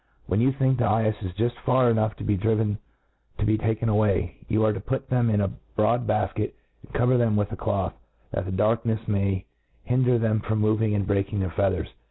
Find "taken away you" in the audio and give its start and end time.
3.55-4.65